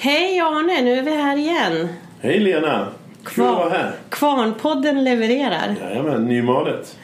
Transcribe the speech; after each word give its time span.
Hej 0.00 0.40
Arne, 0.40 0.82
nu 0.82 0.98
är 0.98 1.02
vi 1.02 1.10
här 1.10 1.36
igen. 1.36 1.88
Hej 2.20 2.40
Lena! 2.40 2.88
Kul 3.24 3.44
att 3.44 3.56
vara 3.56 3.70
här. 3.70 3.94
Kvarnpodden 4.08 5.04
levererar. 5.04 5.76
Jajamän, 5.80 6.24
nymalet. 6.24 6.96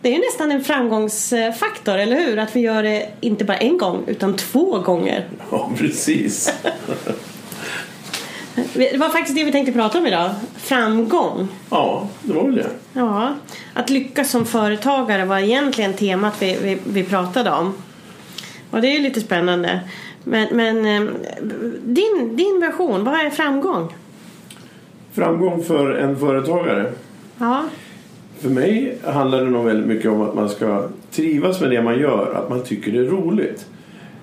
Det 0.00 0.08
är 0.08 0.12
ju 0.12 0.18
nästan 0.18 0.52
en 0.52 0.64
framgångsfaktor, 0.64 1.98
eller 1.98 2.16
hur? 2.16 2.38
Att 2.38 2.56
vi 2.56 2.60
gör 2.60 2.82
det 2.82 3.08
inte 3.20 3.44
bara 3.44 3.56
en 3.56 3.78
gång, 3.78 4.04
utan 4.06 4.36
två 4.36 4.78
gånger. 4.78 5.24
Ja, 5.50 5.70
precis. 5.78 6.54
Det 8.74 8.98
var 8.98 9.08
faktiskt 9.08 9.36
det 9.36 9.44
vi 9.44 9.52
tänkte 9.52 9.72
prata 9.72 9.98
om 9.98 10.06
idag. 10.06 10.30
Framgång. 10.56 11.48
Ja, 11.70 12.08
det 12.22 12.32
var 12.32 12.44
väl 12.44 12.54
det. 12.54 12.70
Ja, 12.92 13.34
att 13.74 13.90
lyckas 13.90 14.30
som 14.30 14.46
företagare 14.46 15.24
var 15.24 15.38
egentligen 15.38 15.94
temat 15.94 16.34
vi, 16.42 16.58
vi, 16.62 16.78
vi 16.84 17.04
pratade 17.04 17.50
om. 17.50 17.74
Och 18.72 18.80
det 18.80 18.88
är 18.88 18.92
ju 18.92 19.02
lite 19.02 19.20
spännande. 19.20 19.80
Men, 20.24 20.48
men 20.56 20.76
eh, 20.86 21.12
din, 21.84 22.36
din 22.36 22.60
version, 22.60 23.04
vad 23.04 23.14
är 23.14 23.30
framgång? 23.30 23.94
Framgång 25.12 25.62
för 25.62 25.90
en 25.94 26.16
företagare. 26.18 26.92
Ja, 27.38 27.64
För 28.38 28.48
mig 28.48 28.98
handlar 29.04 29.44
det 29.44 29.50
nog 29.50 29.64
väldigt 29.64 29.86
mycket 29.86 30.10
om 30.10 30.20
att 30.20 30.34
man 30.34 30.48
ska 30.48 30.88
trivas 31.10 31.60
med 31.60 31.70
det 31.70 31.82
man 31.82 31.98
gör, 31.98 32.34
att 32.34 32.50
man 32.50 32.64
tycker 32.64 32.92
det 32.92 32.98
är 32.98 33.04
roligt. 33.04 33.66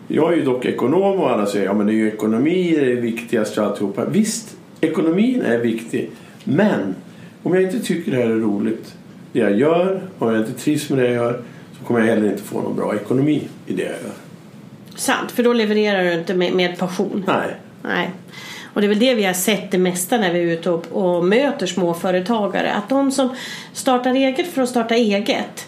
Jag 0.07 0.33
är 0.33 0.37
ju 0.37 0.43
dock 0.43 0.65
ekonom 0.65 1.19
och 1.19 1.31
alla 1.31 1.45
säger 1.45 1.65
ja 1.65 1.73
men 1.73 1.87
det 1.87 1.93
är 1.93 1.95
ju 1.95 2.07
ekonomi 2.07 2.75
det 2.79 2.85
är 2.85 2.95
det 2.95 3.01
viktigaste 3.01 3.63
alltihopa. 3.63 4.05
Visst, 4.05 4.57
ekonomin 4.81 5.41
är 5.41 5.57
viktig. 5.57 6.09
Men 6.43 6.95
om 7.43 7.53
jag 7.53 7.63
inte 7.63 7.79
tycker 7.79 8.11
det 8.11 8.17
här 8.17 8.29
är 8.29 8.39
roligt, 8.39 8.95
det 9.31 9.39
jag 9.39 9.57
gör, 9.57 10.01
och 10.19 10.33
jag 10.33 10.39
inte 10.39 10.53
trivs 10.53 10.89
med 10.89 10.99
det 10.99 11.05
jag 11.05 11.15
gör, 11.15 11.41
så 11.79 11.85
kommer 11.85 11.99
jag 11.99 12.07
heller 12.07 12.31
inte 12.31 12.43
få 12.43 12.61
någon 12.61 12.75
bra 12.75 12.95
ekonomi 12.95 13.47
i 13.67 13.73
det 13.73 13.83
jag 13.83 13.91
gör. 13.91 14.28
Sant. 14.99 15.31
För 15.31 15.43
då 15.43 15.53
levererar 15.53 16.03
du 16.03 16.13
inte 16.13 16.33
med, 16.33 16.53
med 16.53 16.77
passion. 16.77 17.23
Nej, 17.27 17.55
Nej. 17.81 18.11
Och 18.73 18.81
det 18.81 18.87
är 18.87 18.89
väl 18.89 18.99
det 18.99 19.13
vi 19.13 19.23
har 19.23 19.33
sett 19.33 19.71
det 19.71 19.77
mesta 19.77 20.17
när 20.17 20.33
vi 20.33 20.39
är 20.39 20.43
ute 20.43 20.69
och, 20.69 20.85
och 20.91 21.25
möter 21.25 21.67
småföretagare. 21.67 22.73
Att 22.73 22.89
de 22.89 23.11
som 23.11 23.29
startar 23.73 24.13
eget 24.13 24.47
för 24.47 24.61
att 24.61 24.69
starta 24.69 24.95
eget 24.95 25.67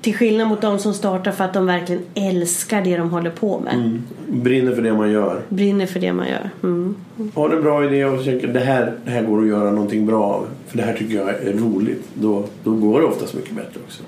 till 0.00 0.14
skillnad 0.14 0.48
mot 0.48 0.60
de 0.60 0.78
som 0.78 0.94
startar 0.94 1.32
för 1.32 1.44
att 1.44 1.54
de 1.54 1.66
verkligen 1.66 2.02
älskar 2.14 2.84
det 2.84 2.96
de 2.96 3.10
håller 3.10 3.30
på 3.30 3.60
med. 3.60 4.02
brinner 4.28 4.74
för 4.74 4.82
det 4.82 4.92
man 4.92 5.12
gör. 5.12 5.42
Brinner 5.48 5.86
för 5.86 6.00
det 6.00 6.12
man 6.12 6.26
gör. 6.28 6.50
Mm. 6.62 6.96
Har 7.34 7.50
en 7.50 7.62
bra 7.62 7.84
idé 7.84 8.04
och 8.04 8.24
tänker 8.24 8.48
det 8.48 8.60
här, 8.60 8.92
det 9.04 9.10
här 9.10 9.22
går 9.22 9.42
att 9.42 9.48
göra 9.48 9.70
någonting 9.70 10.06
bra 10.06 10.24
av. 10.24 10.46
För 10.66 10.78
det 10.78 10.84
här 10.84 10.94
tycker 10.94 11.14
jag 11.14 11.28
är 11.28 11.52
roligt. 11.52 12.04
Då, 12.14 12.44
då 12.64 12.74
går 12.74 13.00
det 13.00 13.06
oftast 13.06 13.34
mycket 13.34 13.56
bättre 13.56 13.80
också. 13.86 14.02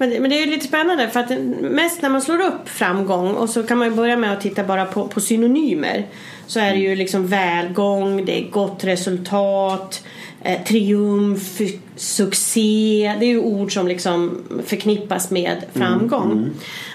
Men, 0.00 0.10
det- 0.10 0.20
men 0.20 0.30
det 0.30 0.36
är 0.36 0.46
ju 0.46 0.50
lite 0.50 0.66
spännande 0.66 1.08
för 1.08 1.20
att 1.20 1.30
mest 1.60 2.02
när 2.02 2.08
man 2.08 2.22
slår 2.22 2.40
upp 2.40 2.68
framgång 2.68 3.30
och 3.34 3.50
så 3.50 3.62
kan 3.62 3.78
man 3.78 3.88
ju 3.88 3.94
börja 3.94 4.16
med 4.16 4.32
att 4.32 4.40
titta 4.40 4.64
bara 4.64 4.84
på, 4.84 5.08
på 5.08 5.20
synonymer. 5.20 6.06
Så 6.46 6.60
är 6.60 6.70
det 6.70 6.78
ju 6.78 6.96
liksom 6.96 7.26
välgång, 7.26 8.24
det 8.24 8.40
är 8.40 8.50
gott 8.50 8.84
resultat, 8.84 10.04
eh, 10.42 10.62
triumf, 10.62 11.60
succé. 11.96 13.14
Det 13.20 13.24
är 13.26 13.28
ju 13.28 13.40
ord 13.40 13.72
som 13.74 13.88
liksom 13.88 14.38
förknippas 14.66 15.30
med 15.30 15.56
framgång. 15.74 16.50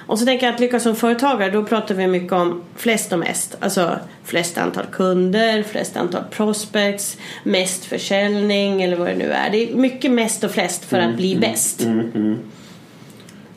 Och 0.08 0.20
så 0.20 0.26
tänker 0.26 0.46
jag 0.46 0.54
att 0.54 0.60
lyckas 0.60 0.84
som 0.84 0.96
företagare 0.96 1.52
då 1.52 1.64
pratar 1.64 1.96
vi 1.96 2.08
mycket 2.08 2.32
om 2.32 2.62
flest 2.76 3.14
och 3.14 3.20
mest. 3.20 3.56
Alltså 3.60 4.00
flest 4.24 4.58
antal 4.58 4.86
kunder, 4.92 5.64
flest 5.64 5.98
antal 5.98 6.24
prospects, 6.32 7.18
mest 7.44 7.86
försäljning 7.86 8.82
eller 8.84 8.98
vad 8.98 9.08
det 9.08 9.16
nu 9.16 9.32
är. 9.32 9.50
Det 9.50 9.72
är 9.72 9.76
mycket 9.76 10.12
mest 10.12 10.44
och 10.44 10.52
flest 10.52 10.86
för 10.86 11.00
att 11.00 11.16
bli 11.16 11.36
bäst. 11.36 11.88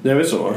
Det 0.08 0.12
är 0.12 0.16
väl 0.16 0.26
så. 0.26 0.52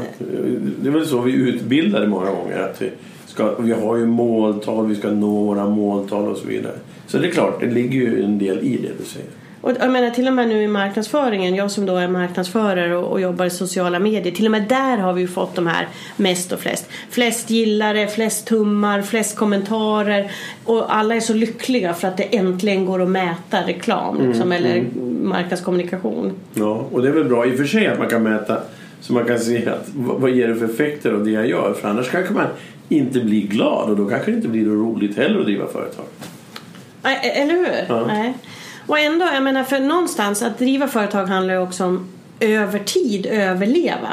Det 0.82 0.88
är 0.88 0.92
väl 0.92 1.06
så 1.06 1.20
vi 1.20 1.32
utbildar 1.32 2.06
många 2.06 2.30
gånger. 2.30 2.58
Att 2.58 2.82
vi, 2.82 2.90
ska, 3.26 3.54
vi 3.58 3.72
har 3.72 3.96
ju 3.96 4.06
måltal, 4.06 4.86
vi 4.86 4.94
ska 4.94 5.10
nå 5.10 5.44
våra 5.44 5.68
måltal 5.68 6.28
och 6.28 6.36
så 6.36 6.46
vidare. 6.46 6.74
Så 7.06 7.18
det 7.18 7.28
är 7.28 7.30
klart, 7.30 7.60
det 7.60 7.66
ligger 7.66 8.00
ju 8.00 8.24
en 8.24 8.38
del 8.38 8.58
i 8.58 8.76
det 8.76 8.88
du 8.98 9.04
säger. 9.04 9.28
Och 9.60 9.70
jag 9.80 9.90
menar 9.90 10.10
till 10.10 10.26
och 10.28 10.32
med 10.32 10.48
nu 10.48 10.62
i 10.62 10.68
marknadsföringen, 10.68 11.54
jag 11.54 11.70
som 11.70 11.86
då 11.86 11.96
är 11.96 12.08
marknadsförare 12.08 12.96
och, 12.96 13.12
och 13.12 13.20
jobbar 13.20 13.44
i 13.44 13.50
sociala 13.50 13.98
medier, 13.98 14.34
till 14.34 14.44
och 14.44 14.50
med 14.50 14.62
där 14.68 14.98
har 14.98 15.12
vi 15.12 15.20
ju 15.20 15.28
fått 15.28 15.54
de 15.54 15.66
här 15.66 15.88
mest 16.16 16.52
och 16.52 16.60
flest. 16.60 16.88
Flest 17.10 17.50
gillare, 17.50 18.06
flest 18.06 18.46
tummar, 18.46 19.02
flest 19.02 19.36
kommentarer 19.36 20.30
och 20.64 20.94
alla 20.94 21.14
är 21.14 21.20
så 21.20 21.34
lyckliga 21.34 21.94
för 21.94 22.08
att 22.08 22.16
det 22.16 22.36
äntligen 22.36 22.86
går 22.86 23.02
att 23.02 23.08
mäta 23.08 23.66
reklam 23.66 24.28
liksom, 24.28 24.52
eller 24.52 24.84
marknadskommunikation. 25.22 26.32
Ja, 26.54 26.86
och 26.92 27.02
det 27.02 27.08
är 27.08 27.12
väl 27.12 27.24
bra 27.24 27.46
i 27.46 27.52
och 27.52 27.56
för 27.56 27.64
sig 27.64 27.86
att 27.86 27.98
man 27.98 28.08
kan 28.08 28.22
mäta 28.22 28.58
så 29.02 29.12
man 29.12 29.24
kan 29.24 29.38
se 29.38 29.68
att, 29.68 29.88
vad, 29.94 30.30
ger 30.30 30.48
det 30.48 30.54
för 30.56 30.64
effekter 30.64 31.12
av 31.12 31.24
det 31.24 31.30
jag 31.30 31.46
gör. 31.46 31.74
För 31.80 31.88
annars 31.88 32.10
kanske 32.10 32.34
man 32.34 32.46
inte 32.88 33.20
blir 33.20 33.42
glad 33.46 33.90
och 33.90 33.96
då 33.96 34.08
kanske 34.08 34.30
det 34.30 34.36
inte 34.36 34.48
blir 34.48 34.64
roligt 34.64 35.16
heller 35.16 35.38
att 35.38 35.44
driva 35.44 35.66
företag. 35.66 36.04
Nej, 37.02 37.32
Eller 37.34 37.54
hur? 37.54 37.68
Ja. 37.88 38.06
Nej. 38.06 38.34
Och 38.86 38.98
ändå, 38.98 39.28
jag 39.34 39.42
menar 39.42 39.64
för 39.64 39.80
någonstans 39.80 40.42
att 40.42 40.58
driva 40.58 40.88
företag 40.88 41.26
handlar 41.26 41.54
ju 41.54 41.60
också 41.60 41.84
om 41.84 42.08
över 42.40 42.78
tid 42.78 43.26
överleva. 43.26 44.08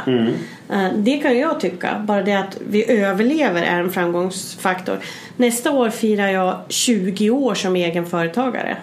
Eh, 0.69 0.87
Det 0.97 1.17
kan 1.17 1.37
jag 1.39 1.59
tycka. 1.59 2.03
Bara 2.07 2.21
det 2.21 2.33
att 2.33 2.57
vi 2.69 2.91
överlever 2.91 3.61
är 3.61 3.79
en 3.79 3.91
framgångsfaktor. 3.91 4.97
Nästa 5.37 5.71
år 5.71 5.89
firar 5.89 6.27
jag 6.27 6.57
20 6.69 7.29
år 7.29 7.53
som 7.53 7.75
egen 7.75 8.05
företagare. 8.05 8.77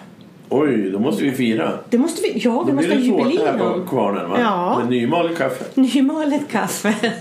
Oj, 0.49 0.89
då 0.91 0.99
måste 0.99 1.23
vi 1.23 1.31
fira. 1.31 1.71
Det 1.89 1.97
måste 1.97 2.21
vi, 2.21 2.39
ja, 2.39 2.63
vi 2.63 2.71
Då 2.71 2.75
måste 2.75 2.93
ha 2.93 2.99
det 2.99 3.07
tårta 3.07 3.23
här 3.23 3.57
på 3.57 3.63
jubileum. 3.65 3.87
kvarnen 3.87 4.29
va? 4.29 4.37
Ja. 4.41 4.79
Med 4.79 4.89
nymalet 4.89 5.37
kaffe. 5.37 5.65
Nymalet 5.81 6.41
kaffe. 6.51 6.95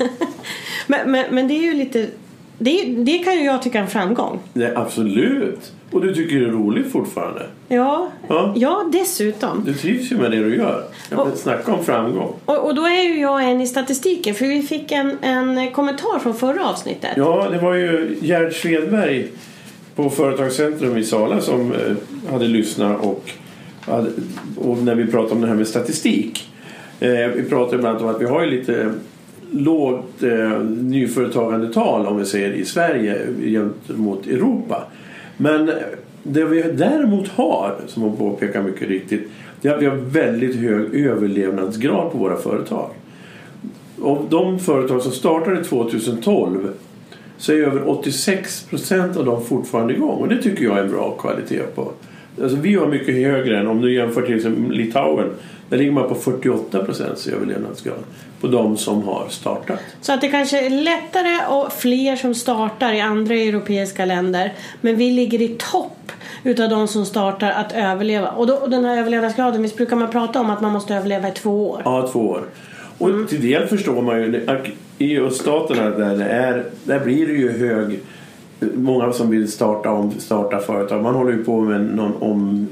men, 0.87 1.11
men, 1.11 1.25
men 1.31 1.49
det 1.49 1.55
är 1.55 1.63
ju 1.63 1.75
lite, 1.75 2.07
det, 2.59 2.85
det 2.85 3.19
kan 3.19 3.35
ju 3.35 3.45
jag 3.45 3.63
tycka 3.63 3.79
är 3.79 3.83
en 3.83 3.89
framgång. 3.89 4.39
Det, 4.53 4.77
absolut. 4.77 5.73
Och 5.91 6.01
du 6.01 6.15
tycker 6.15 6.41
det 6.41 6.47
är 6.47 6.51
roligt 6.51 6.93
fortfarande. 6.93 7.47
Ja, 7.69 8.11
Ja. 8.29 8.53
ja 8.57 8.89
dessutom. 8.93 9.63
Du 9.67 9.75
trivs 9.75 10.13
ju 10.13 10.17
med 10.17 10.31
det 10.31 10.37
du 10.37 10.57
gör. 10.57 10.85
Men 11.11 11.37
snacka 11.37 11.75
om 11.75 11.85
framgång. 11.85 12.33
Och, 12.45 12.65
och 12.67 12.75
då 12.75 12.83
är 12.87 13.03
ju 13.03 13.21
jag 13.21 13.45
en 13.51 13.61
i 13.61 13.67
statistiken 13.67 14.35
för 14.35 14.47
vi 14.47 14.63
fick 14.63 14.93
en, 14.93 15.17
en 15.23 15.71
kommentar 15.71 16.19
från 16.19 16.35
förra 16.35 16.69
avsnittet. 16.69 17.11
Ja, 17.17 17.49
det 17.51 17.59
var 17.59 17.75
ju 17.75 18.17
Gerd 18.21 18.53
Svedberg 18.53 19.29
på 19.97 20.11
Företagscentrum 20.11 20.97
i 20.97 21.05
Sala 21.05 21.41
som 21.41 21.73
eh, 21.73 21.79
hade 22.31 22.49
lyssnat 22.49 23.01
och, 23.01 23.31
och 24.57 24.79
när 24.79 24.95
vi 24.95 25.07
pratade 25.07 25.35
om 25.35 25.41
det 25.41 25.47
här 25.47 25.55
med 25.55 25.69
statistik. 25.69 26.51
Eh, 27.01 27.29
vi 27.37 27.43
pratade 27.43 27.79
bland 27.79 27.97
annat 27.97 28.03
om 28.03 28.09
att 28.09 28.21
vi 28.21 28.25
har 28.25 28.45
ju 28.45 28.51
lite 28.51 28.93
lågt 29.51 30.23
eh, 30.23 30.61
nyföretagandetal 30.65 32.07
om 32.07 32.19
vi 32.19 32.25
säger 32.25 32.53
i 32.53 32.65
Sverige 32.65 33.19
gentemot 33.41 34.27
Europa. 34.27 34.83
Men 35.37 35.71
det 36.23 36.45
vi 36.45 36.63
däremot 36.63 37.29
har, 37.29 37.77
som 37.87 38.03
hon 38.03 38.17
påpekar 38.17 38.63
mycket 38.63 38.89
riktigt, 38.89 39.29
det 39.61 39.69
är 39.69 39.75
att 39.75 39.83
vi 39.83 39.87
har 39.87 39.97
väldigt 39.97 40.57
hög 40.57 40.95
överlevnadsgrad 40.95 42.13
på 42.13 42.19
våra 42.19 42.37
företag. 42.37 42.91
Av 44.03 44.27
de 44.31 44.59
företag 44.59 45.03
som 45.03 45.13
startade 45.13 45.65
2012 45.65 46.69
så 47.39 47.53
är 47.53 47.57
över 47.57 47.89
86 47.89 48.63
procent 48.63 49.17
av 49.17 49.25
dem 49.25 49.45
fortfarande 49.45 49.95
igång. 49.95 50.21
Och 50.21 50.29
det 50.29 50.43
tycker 50.43 50.65
jag 50.65 50.79
är 50.79 50.83
en 50.83 50.91
bra 50.91 51.11
kvalitet 51.11 51.63
på. 51.75 51.93
Alltså 52.43 52.57
vi 52.57 52.75
har 52.75 52.87
mycket 52.87 53.15
högre 53.15 53.61
än 53.61 53.67
om 53.67 53.81
du 53.81 53.95
jämför 53.95 54.23
till 54.23 54.37
exempel 54.37 54.77
Litauen. 54.77 55.31
Där 55.69 55.79
ligger 55.79 55.93
man 55.93 56.09
på 56.09 56.15
48 56.15 56.85
procents 56.85 57.27
överlevnadsgrad 57.27 57.99
på 58.41 58.47
de 58.47 58.77
som 58.77 59.03
har 59.03 59.27
startat. 59.29 59.81
Så 60.01 60.13
att 60.13 60.21
det 60.21 60.29
kanske 60.29 60.67
är 60.67 60.71
lättare 60.71 61.47
och 61.49 61.73
fler 61.73 62.17
som 62.17 62.35
startar 62.35 62.93
i 62.93 63.01
andra 63.01 63.35
europeiska 63.35 64.05
länder. 64.05 64.53
Men 64.81 64.97
vi 64.97 65.11
ligger 65.11 65.43
i 65.43 65.49
topp 65.59 66.13
utav 66.45 66.69
de 66.71 66.89
som 66.89 67.07
startar 67.07 67.51
att 67.51 67.73
överleva. 67.73 68.29
Och, 68.29 68.47
då, 68.47 68.55
och 68.55 68.71
den 68.71 68.85
här 68.85 68.99
överlevnadsgraden, 68.99 69.63
visst 69.63 69.77
brukar 69.77 69.97
man 69.97 70.11
prata 70.11 70.41
om 70.41 70.51
att 70.51 70.61
man 70.61 70.73
måste 70.73 70.95
överleva 70.95 71.29
i 71.29 71.33
två 71.33 71.71
år? 71.71 71.83
Ja, 71.85 72.09
två 72.13 72.21
år. 72.21 72.43
Och 72.99 73.29
till 73.29 73.43
del 73.43 73.67
förstår 73.67 74.03
man 74.03 74.23
ju 74.23 74.47
i 74.99 75.19
öststaterna 75.19 75.91
där 75.91 76.17
det 76.17 76.25
är, 76.25 76.65
där 76.85 77.01
blir 77.01 77.27
det 77.27 77.33
ju 77.33 77.59
hög 77.59 78.01
Många 78.75 79.13
som 79.13 79.31
vill 79.31 79.53
starta, 79.53 79.91
om, 79.91 80.11
starta 80.19 80.59
företag. 80.59 81.03
Man 81.03 81.15
håller 81.15 81.33
ju 81.33 81.45
på 81.45 81.61
med 81.61 81.81
någon 81.81 82.13
om, 82.21 82.69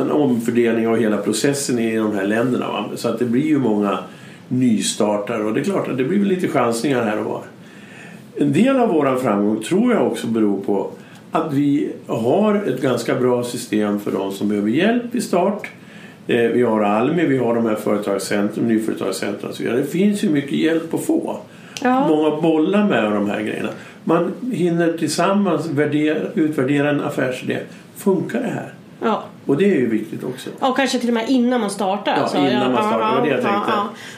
en 0.00 0.10
omfördelning 0.10 0.88
av 0.88 0.96
hela 0.96 1.16
processen 1.16 1.78
i 1.78 1.96
de 1.96 2.14
här 2.14 2.26
länderna. 2.26 2.66
Va? 2.66 2.84
Så 2.94 3.08
att 3.08 3.18
det 3.18 3.24
blir 3.24 3.46
ju 3.46 3.58
många 3.58 3.98
nystartare 4.48 5.44
och 5.44 5.54
det 5.54 5.60
är 5.60 5.64
klart 5.64 5.88
att 5.88 5.96
det 5.96 6.04
blir 6.04 6.24
lite 6.24 6.48
chansningar 6.48 7.04
här 7.04 7.18
och 7.18 7.24
var. 7.24 7.42
En 8.36 8.52
del 8.52 8.76
av 8.76 8.88
våran 8.88 9.20
framgång 9.20 9.62
tror 9.62 9.92
jag 9.92 10.06
också 10.06 10.26
beror 10.26 10.60
på 10.60 10.90
att 11.30 11.52
vi 11.52 11.92
har 12.06 12.54
ett 12.54 12.82
ganska 12.82 13.14
bra 13.14 13.44
system 13.44 14.00
för 14.00 14.12
de 14.12 14.32
som 14.32 14.48
behöver 14.48 14.68
hjälp 14.68 15.14
i 15.14 15.20
start. 15.20 15.70
Eh, 16.26 16.36
Vi 16.50 16.62
har 16.62 16.80
Almi, 16.82 17.26
vi 17.26 17.38
har 17.38 17.54
de 17.54 17.66
här 17.66 17.74
företagscentrum, 17.74 18.68
nyföretagscentrum 18.68 19.50
och 19.50 19.56
så 19.56 19.62
vidare. 19.62 19.78
Det 19.80 19.86
finns 19.86 20.24
ju 20.24 20.30
mycket 20.30 20.58
hjälp 20.58 20.94
att 20.94 21.04
få. 21.04 21.36
Ja. 21.82 22.08
Många 22.08 22.40
bollar 22.40 22.88
med 22.88 23.12
de 23.12 23.30
här 23.30 23.40
grejerna. 23.40 23.68
Man 24.04 24.32
hinner 24.52 24.92
tillsammans 24.98 25.66
värdera, 25.66 26.18
utvärdera 26.34 26.90
en 26.90 27.00
affärsidé. 27.00 27.58
Funkar 27.96 28.40
det 28.40 28.48
här? 28.48 28.74
Ja. 29.02 29.24
Och 29.46 29.56
det 29.56 29.64
är 29.64 29.78
ju 29.78 29.88
viktigt 29.90 30.24
också. 30.24 30.50
Och 30.58 30.76
kanske 30.76 30.98
till 30.98 31.08
och 31.08 31.14
med 31.14 31.28
innan 31.30 31.60
man 31.60 31.70
startar. 31.70 32.12
Ja, 32.16 32.22
alltså. 32.22 32.38
innan 32.38 32.72
man 32.72 32.82
startar, 32.88 33.10
det 33.14 33.20
var 33.20 33.26
det 33.26 33.32
jag 33.32 33.42
tänkte. 33.42 33.72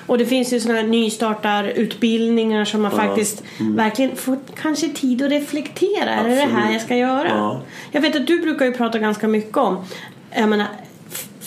Och 0.07 0.19
det 0.19 0.27
finns 0.27 0.53
ju 0.53 0.61
sådana 0.61 0.81
här 0.81 0.87
nystartarutbildningar 0.89 2.65
som 2.65 2.83
man 2.83 2.91
Ja. 2.97 3.03
faktiskt 3.03 3.43
Mm. 3.61 3.77
verkligen 3.77 4.17
får 4.17 4.37
kanske 4.63 4.89
tid 4.89 5.23
att 5.23 5.31
reflektera. 5.31 6.11
Är 6.11 6.25
det 6.29 6.35
det 6.35 6.41
här 6.41 6.47
Absolut. 6.47 6.73
jag 6.73 6.83
ska 6.83 6.97
göra? 6.97 7.29
Ja. 7.29 7.61
Jag 7.93 8.01
vet 8.01 8.17
att 8.17 8.27
du 8.27 8.41
brukar 8.41 8.65
ju 8.67 8.73
prata 8.73 8.99
ganska 8.99 9.29
mycket 9.29 9.57
om 9.57 9.77
jag 10.37 10.49
menar, 10.49 10.67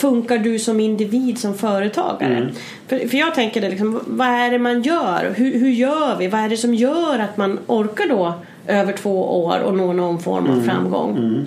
Funkar 0.05 0.37
du 0.37 0.59
som 0.59 0.79
individ 0.79 1.37
som 1.37 1.53
företagare? 1.53 2.35
Mm. 2.37 2.49
För, 2.87 3.07
för 3.07 3.17
jag 3.17 3.35
tänker 3.35 3.61
det 3.61 3.69
liksom, 3.69 3.99
vad 4.07 4.27
är 4.27 4.51
det 4.51 4.59
man 4.59 4.81
gör? 4.81 5.33
Hur, 5.35 5.59
hur 5.59 5.69
gör 5.69 6.17
vi? 6.19 6.27
Vad 6.27 6.41
är 6.41 6.49
det 6.49 6.57
som 6.57 6.73
gör 6.75 7.19
att 7.19 7.37
man 7.37 7.59
orkar 7.67 8.09
då 8.09 8.33
över 8.67 8.93
två 8.93 9.43
år 9.45 9.59
och 9.59 9.77
nå 9.77 9.93
någon 9.93 10.19
form 10.19 10.45
Mm. 10.45 10.59
av 10.59 10.63
framgång? 10.63 11.45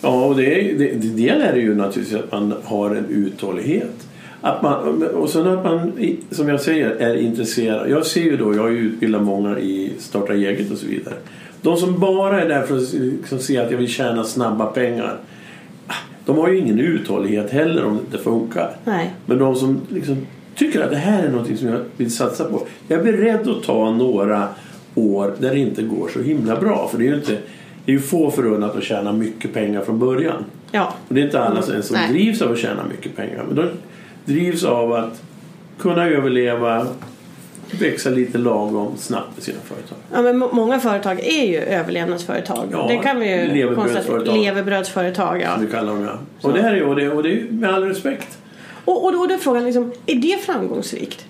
Ja, 0.00 0.24
och 0.24 0.36
det 0.36 0.70
är, 0.70 0.78
det, 0.78 0.92
det 1.16 1.28
är 1.28 1.52
det 1.52 1.60
ju 1.60 1.74
naturligtvis 1.74 2.18
att 2.20 2.32
man 2.32 2.54
har 2.64 2.90
en 2.90 3.06
uthållighet. 3.08 4.06
Att 4.40 4.62
man, 4.62 5.02
och 5.02 5.28
sen 5.28 5.46
att 5.48 5.64
man, 5.64 5.92
som 6.30 6.48
jag 6.48 6.60
säger, 6.60 6.90
är 6.90 7.16
intresserad. 7.16 7.90
Jag 7.90 8.06
ser 8.06 8.22
ju 8.22 8.36
då, 8.36 8.54
jag 8.54 8.62
har 8.62 8.70
ju 8.70 8.78
utbildat 8.78 9.22
många 9.22 9.58
i 9.58 9.92
starta 9.98 10.32
eget 10.34 10.70
och 10.72 10.78
så 10.78 10.86
vidare. 10.86 11.14
De 11.62 11.76
som 11.76 12.00
bara 12.00 12.42
är 12.42 12.48
där 12.48 12.62
för 12.62 12.76
att 12.76 12.92
liksom 12.92 13.38
se 13.38 13.58
att 13.58 13.70
jag 13.70 13.78
vill 13.78 13.88
tjäna 13.88 14.24
snabba 14.24 14.66
pengar. 14.66 15.16
De 16.26 16.38
har 16.38 16.48
ju 16.48 16.58
ingen 16.58 16.78
uthållighet 16.78 17.50
heller 17.50 17.84
om 17.84 17.94
det 17.96 18.00
inte 18.00 18.18
funkar. 18.18 18.76
Nej. 18.84 19.14
Men 19.26 19.38
de 19.38 19.56
som 19.56 19.80
liksom 19.88 20.26
tycker 20.54 20.80
att 20.80 20.90
det 20.90 20.96
här 20.96 21.22
är 21.22 21.30
något 21.30 21.58
som 21.58 21.68
jag 21.68 21.80
vill 21.96 22.10
satsa 22.10 22.44
på. 22.44 22.66
Jag 22.88 22.98
är 23.00 23.04
beredd 23.04 23.48
att 23.48 23.62
ta 23.62 23.90
några 23.90 24.48
år 24.94 25.34
där 25.38 25.50
det 25.50 25.58
inte 25.58 25.82
går 25.82 26.08
så 26.08 26.20
himla 26.20 26.60
bra. 26.60 26.88
För 26.90 26.98
det 26.98 27.04
är 27.04 27.08
ju, 27.08 27.14
inte, 27.14 27.32
det 27.84 27.92
är 27.92 27.96
ju 27.96 28.00
få 28.00 28.30
förunnat 28.30 28.76
att 28.76 28.84
tjäna 28.84 29.12
mycket 29.12 29.54
pengar 29.54 29.80
från 29.80 29.98
början. 29.98 30.44
Ja. 30.70 30.94
Och 31.08 31.14
det 31.14 31.20
är 31.20 31.24
inte 31.24 31.42
alla 31.42 31.62
som, 31.62 31.82
som 31.82 31.96
Nej. 31.96 32.12
drivs 32.12 32.42
av 32.42 32.52
att 32.52 32.58
tjäna 32.58 32.84
mycket 32.90 33.16
pengar. 33.16 33.44
Men 33.48 33.56
de 33.56 33.68
drivs 34.32 34.64
av 34.64 34.92
att 34.92 35.22
kunna 35.78 36.08
överleva, 36.08 36.86
växa 37.80 38.10
lite 38.10 38.38
lagom 38.38 38.92
snabbt 38.96 39.28
med 39.34 39.44
sina 39.44 39.58
företag. 39.64 39.98
Ja, 40.12 40.22
men 40.22 40.38
må- 40.38 40.52
många 40.52 40.78
företag 40.80 41.20
är 41.20 41.46
ju 41.46 41.56
överlevnadsföretag. 41.58 42.68
Ja, 42.72 42.86
det 42.88 42.96
kan 42.96 43.20
vi 43.20 43.30
ju 43.30 43.36
levebrödsföretag. 43.54 44.06
konstatera. 44.06 44.36
Levebrödsföretag. 44.36 45.40
Ja. 45.42 45.54
Som 45.54 45.66
vi 45.66 45.72
kallar 45.72 45.92
dem 45.92 46.02
ja. 46.02 46.18
Och 46.48 46.52
det 46.54 46.62
här 46.62 46.74
är 46.74 46.82
och 46.82 46.96
det, 46.96 47.08
och 47.08 47.22
det 47.22 47.32
är 47.32 47.44
med 47.50 47.70
all 47.74 47.84
respekt. 47.84 48.38
Och, 48.84 49.04
och, 49.04 49.12
då, 49.12 49.18
och 49.18 49.28
då 49.28 49.34
är 49.34 49.38
frågan 49.38 49.64
liksom, 49.64 49.92
är 50.06 50.14
det 50.14 50.38
framgångsrikt? 50.46 51.26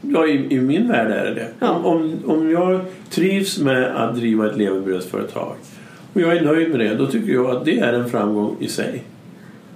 Ja, 0.00 0.26
i, 0.26 0.54
i 0.54 0.60
min 0.60 0.88
värld 0.88 1.10
är 1.10 1.24
det 1.24 1.34
det. 1.34 1.48
Ja. 1.58 1.68
Om, 1.68 1.84
om, 1.84 2.18
om 2.26 2.50
jag 2.50 2.80
trivs 3.10 3.58
med 3.58 3.96
att 3.96 4.14
driva 4.16 4.50
ett 4.50 4.56
levebrödsföretag 4.56 5.54
och 6.12 6.20
jag 6.20 6.36
är 6.36 6.42
nöjd 6.42 6.70
med 6.70 6.80
det, 6.80 6.94
då 6.94 7.06
tycker 7.06 7.32
jag 7.32 7.50
att 7.50 7.64
det 7.64 7.78
är 7.78 7.92
en 7.92 8.10
framgång 8.10 8.56
i 8.60 8.68
sig. 8.68 9.02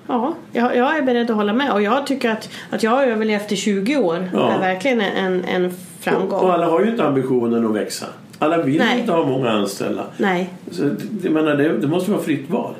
Ja, 0.06 0.34
jag, 0.52 0.76
jag 0.76 0.96
är 0.98 1.02
beredd 1.02 1.30
att 1.30 1.36
hålla 1.36 1.52
med. 1.52 1.72
Och 1.72 1.82
jag 1.82 2.06
tycker 2.06 2.30
att, 2.30 2.48
att 2.70 2.82
jag 2.82 2.90
har 2.90 3.04
överlevt 3.06 3.52
i 3.52 3.56
20 3.56 3.96
år 3.96 4.28
Ja. 4.32 4.50
är 4.52 4.58
verkligen 4.58 5.00
en, 5.00 5.44
en 5.44 5.72
framgång. 6.00 6.38
Och, 6.38 6.44
och 6.44 6.52
alla 6.54 6.66
har 6.66 6.80
ju 6.84 6.90
inte 6.90 7.04
ambitionen 7.04 7.66
att 7.66 7.74
växa. 7.74 8.06
Alla 8.38 8.62
vill 8.62 8.78
Nej. 8.78 9.00
inte 9.00 9.12
ha 9.12 9.26
många 9.26 9.50
anställda. 9.50 10.04
Nej. 10.16 10.50
Så, 10.70 10.82
det- 10.82 10.96
jag 11.24 11.32
menar, 11.32 11.54
det, 11.56 11.78
det 11.78 11.86
måste 11.86 12.10
vara 12.10 12.22
fritt 12.22 12.50
val. 12.50 12.74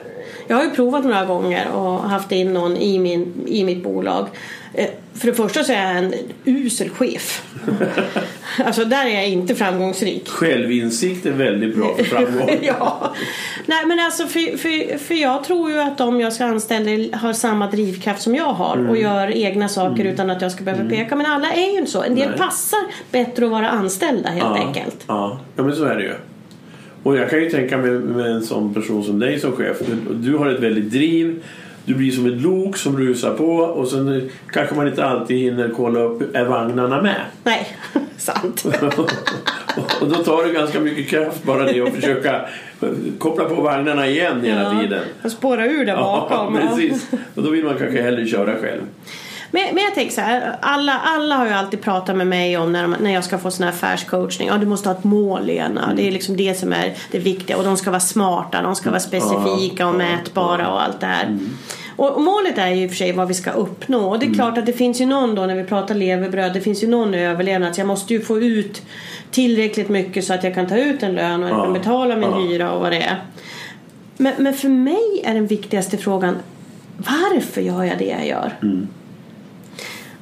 Jag 0.46 0.56
har 0.56 0.64
ju 0.64 0.70
provat 0.70 1.04
några 1.04 1.24
gånger 1.24 1.72
och 1.72 2.00
haft 2.00 2.32
in 2.32 2.52
någon 2.52 2.76
i, 2.76 2.98
min, 2.98 3.32
i 3.46 3.64
mitt 3.64 3.82
bolag. 3.82 4.28
Eh, 4.74 4.86
För 5.14 5.26
det 5.26 5.34
första 5.34 5.64
så 5.64 5.72
är 5.72 5.86
jag 5.94 5.96
en 6.04 6.14
usel 6.44 6.90
chef. 6.90 7.42
alltså 8.64 8.84
där 8.84 9.06
är 9.06 9.10
jag 9.14 9.28
inte 9.28 9.54
framgångsrik. 9.54 10.28
Självinsikt 10.28 11.26
är 11.26 11.30
väldigt 11.30 11.76
bra 11.76 11.94
för 11.96 12.04
framgång. 12.04 12.58
ja. 12.62 13.14
Nej 13.66 13.86
men 13.86 14.00
alltså 14.00 14.26
för, 14.26 14.56
för, 14.56 14.98
för 14.98 15.14
jag 15.14 15.44
tror 15.44 15.70
ju 15.70 15.80
att 15.80 16.00
om 16.00 16.20
jag 16.20 16.32
ska 16.32 16.44
anställa 16.44 17.16
har 17.16 17.32
samma 17.32 17.66
drivkraft 17.66 18.22
som 18.22 18.34
jag 18.34 18.52
har 18.52 18.74
Mm. 18.74 18.90
och 18.90 18.96
gör 18.96 19.36
egna 19.36 19.68
saker 19.68 20.04
utan 20.04 20.30
att 20.30 20.42
jag 20.42 20.52
ska 20.52 20.64
behöva 20.64 20.90
peka. 20.90 21.16
Men 21.16 21.26
alla 21.26 21.52
är 21.52 21.72
ju 21.72 21.78
inte 21.78 21.90
så. 21.90 22.02
En 22.02 22.14
del 22.14 22.28
Nej. 22.28 22.38
passar 22.38 22.80
bättre 23.10 23.44
att 23.44 23.50
vara 23.50 23.68
anställda 23.68 24.28
helt 24.28 24.44
ja, 24.44 24.66
enkelt. 24.66 25.04
Ja. 25.06 25.40
ja, 25.56 25.62
men 25.62 25.76
så 25.76 25.84
är 25.84 25.94
det 25.96 26.02
ju. 26.02 26.14
Och 27.04 27.16
jag 27.16 27.30
kan 27.30 27.38
ju 27.40 27.50
tänka 27.50 27.78
mig 27.78 27.90
med 27.90 28.26
en 28.26 28.42
sån 28.42 28.74
person 28.74 29.04
som 29.04 29.18
dig 29.18 29.40
som 29.40 29.52
chef. 29.52 29.76
Du, 29.86 30.14
du 30.14 30.36
har 30.36 30.46
ett 30.50 30.60
väldigt 30.60 30.90
driv. 30.90 31.42
Du 31.84 31.94
blir 31.94 32.10
som 32.10 32.26
ett 32.26 32.40
lok 32.42 32.76
som 32.76 32.98
rusar 32.98 33.34
på 33.34 33.46
och 33.56 33.88
sen 33.88 34.30
kanske 34.52 34.74
man 34.74 34.88
inte 34.88 35.04
alltid 35.04 35.38
hinner 35.38 35.70
kolla 35.76 36.00
upp, 36.00 36.36
är 36.36 36.44
vagnarna 36.44 37.02
med? 37.02 37.20
Nej, 37.44 37.76
sant. 38.16 38.64
och 40.00 40.08
då 40.08 40.14
tar 40.14 40.46
det 40.46 40.52
ganska 40.52 40.80
mycket 40.80 41.08
kraft 41.08 41.42
bara 41.44 41.64
det 41.72 41.80
att 41.80 41.94
försöka 41.94 42.40
koppla 43.18 43.44
på 43.44 43.54
vagnarna 43.54 44.06
igen 44.08 44.40
hela 44.44 44.80
tiden. 44.80 45.02
Och 45.22 45.30
spåra 45.30 45.66
ur 45.66 45.84
där 45.84 45.92
Ja, 45.92 46.28
bakom. 46.30 46.54
ja. 46.54 46.60
precis. 46.68 47.06
Och 47.34 47.42
då 47.42 47.50
vill 47.50 47.64
man 47.64 47.78
kanske 47.78 48.02
hellre 48.02 48.26
köra 48.26 48.56
själv. 48.56 48.82
Men, 49.54 49.74
men 49.74 49.84
jag 49.84 49.94
tänker 49.94 50.14
så 50.14 50.20
här, 50.20 50.56
alla, 50.60 50.92
alla 50.92 51.34
har 51.34 51.46
ju 51.46 51.52
alltid 51.52 51.82
pratat 51.82 52.16
med 52.16 52.26
mig 52.26 52.56
om 52.56 52.72
när, 52.72 52.82
de, 52.82 52.96
när 53.00 53.14
jag 53.14 53.24
ska 53.24 53.38
få 53.38 53.50
sån 53.50 53.64
här 53.64 53.70
affärscoachning. 53.70 54.48
Ja, 54.48 54.58
du 54.58 54.66
måste 54.66 54.88
ha 54.88 54.96
ett 54.96 55.04
mål 55.04 55.46
Lena. 55.46 55.92
Det 55.96 56.08
är 56.08 56.12
liksom 56.12 56.36
det 56.36 56.58
som 56.58 56.72
är 56.72 56.94
det 57.10 57.18
viktiga. 57.18 57.56
Och 57.56 57.64
de 57.64 57.76
ska 57.76 57.90
vara 57.90 58.00
smarta, 58.00 58.62
de 58.62 58.74
ska 58.74 58.90
vara 58.90 59.00
specifika 59.00 59.86
och 59.88 59.94
mätbara 59.94 60.72
och 60.72 60.82
allt 60.82 61.00
det 61.00 61.06
här. 61.06 61.38
Och, 61.96 62.16
och 62.16 62.22
målet 62.22 62.58
är 62.58 62.68
ju 62.68 62.82
i 62.82 62.86
och 62.86 62.90
för 62.90 62.96
sig 62.96 63.12
vad 63.12 63.28
vi 63.28 63.34
ska 63.34 63.50
uppnå. 63.50 64.08
Och 64.08 64.18
det 64.18 64.26
är 64.26 64.34
klart 64.34 64.58
att 64.58 64.66
det 64.66 64.72
finns 64.72 65.00
ju 65.00 65.06
någon 65.06 65.34
då 65.34 65.46
när 65.46 65.54
vi 65.54 65.64
pratar 65.64 65.94
levebröd. 65.94 66.52
Det 66.52 66.60
finns 66.60 66.82
ju 66.82 66.88
någon 66.88 67.14
överlevnad. 67.14 67.74
Så 67.74 67.80
jag 67.80 67.88
måste 67.88 68.14
ju 68.14 68.20
få 68.20 68.40
ut 68.40 68.82
tillräckligt 69.30 69.88
mycket 69.88 70.24
så 70.24 70.34
att 70.34 70.44
jag 70.44 70.54
kan 70.54 70.66
ta 70.66 70.76
ut 70.76 71.02
en 71.02 71.14
lön 71.14 71.44
och 71.44 71.50
Ja, 71.50 71.64
kan 71.64 71.72
betala 71.72 72.16
min 72.16 72.30
ja. 72.30 72.38
hyra 72.38 72.72
och 72.72 72.80
vad 72.80 72.92
det 72.92 73.02
är. 73.02 73.22
Men, 74.16 74.34
men 74.38 74.54
för 74.54 74.68
mig 74.68 75.22
är 75.24 75.34
den 75.34 75.46
viktigaste 75.46 75.98
frågan 75.98 76.36
varför 76.96 77.60
gör 77.60 77.84
jag 77.84 77.98
det 77.98 78.04
jag 78.04 78.26
gör? 78.26 78.52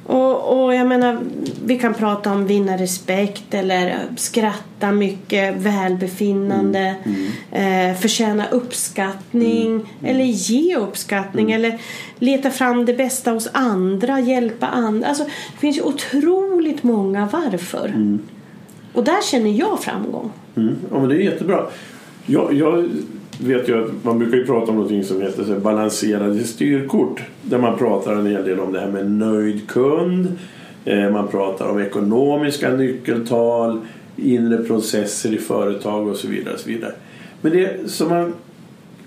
Och, 0.05 0.63
och 0.63 0.75
jag 0.75 0.87
menar, 0.87 1.17
vi 1.65 1.79
kan 1.79 1.93
prata 1.93 2.31
om 2.31 2.45
vinna 2.45 2.77
respekt 2.77 3.53
eller 3.53 3.99
skratta 4.17 4.91
mycket, 4.91 5.55
välbefinnande, 5.55 6.95
Eh, 7.51 7.95
förtjäna 7.95 8.47
uppskattning 8.47 9.93
eller 10.03 10.23
ge 10.23 10.75
uppskattning 10.75 11.51
eller 11.51 11.79
leta 12.19 12.49
fram 12.51 12.85
det 12.85 12.93
bästa 12.93 13.31
hos 13.31 13.49
andra, 13.53 14.19
hjälpa 14.19 14.67
andra. 14.67 15.07
Alltså, 15.07 15.23
det 15.23 15.59
finns 15.59 15.77
ju 15.77 15.81
otroligt 15.81 16.83
många 16.83 17.29
varför. 17.31 18.17
Och 18.93 19.03
där 19.03 19.21
känner 19.21 19.49
jag 19.49 19.79
framgång. 19.79 20.31
Mm. 20.55 20.75
Ja, 20.91 20.99
men 20.99 21.09
det 21.09 21.15
är 21.15 21.19
jättebra. 21.19 21.67
Jag, 22.25 22.53
jag 22.53 22.89
vet 23.39 23.69
att 23.69 24.03
man 24.03 24.19
brukar 24.19 24.37
ju 24.37 24.45
prata 24.45 24.71
om 24.71 24.75
någonting 24.75 25.03
som 25.03 25.21
heter 25.21 25.43
så 25.43 25.59
balanserade 25.59 26.43
styrkort. 26.43 27.21
Där 27.41 27.57
man 27.57 27.77
pratar 27.77 28.15
en 28.15 28.27
hel 28.27 28.45
del 28.45 28.59
om 28.59 28.73
det 28.73 28.79
här 28.79 28.91
med 28.91 29.11
nöjd 29.11 29.67
kund. 29.67 30.27
Eh, 30.85 31.09
man 31.09 31.27
pratar 31.27 31.69
om 31.69 31.79
ekonomiska 31.79 32.69
nyckeltal, 32.69 33.79
inre 34.15 34.57
processer 34.57 35.33
i 35.33 35.37
företag 35.37 36.07
och 36.07 36.15
så 36.15 36.27
vidare. 36.27 36.53
Och 36.53 36.59
så 36.59 36.69
vidare. 36.69 36.93
Men 37.41 37.51
det 37.51 37.91
som 37.91 38.09
man 38.09 38.33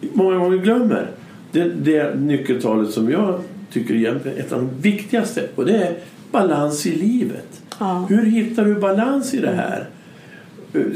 många 0.00 0.36
gånger 0.36 0.58
glömmer, 0.58 1.10
det, 1.52 1.64
det 1.64 2.20
nyckeltalet 2.20 2.90
som 2.90 3.10
jag 3.10 3.40
tycker 3.72 3.94
egentligen 3.94 4.38
är 4.38 4.40
ett 4.40 4.52
av 4.52 4.58
de 4.58 4.70
viktigaste 4.82 5.42
och 5.54 5.64
det 5.64 5.76
är 5.76 5.94
balans 6.30 6.86
i 6.86 6.96
livet. 6.96 7.62
Ja. 7.78 8.06
Hur 8.08 8.22
hittar 8.22 8.64
du 8.64 8.74
balans 8.74 9.34
i 9.34 9.40
det 9.40 9.54
här? 9.56 9.86